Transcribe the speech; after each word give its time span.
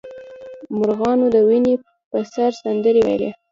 مرغانو 0.77 1.25
د 1.35 1.37
ونې 1.47 1.75
په 2.09 2.17
سر 2.33 2.49
سندرې 2.61 3.01
ویلې. 3.07 3.29